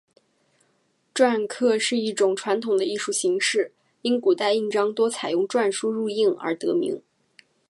[1.13, 7.03] 篆刻是一种传统的艺术形式，因古代印章多采用篆书入印而得名。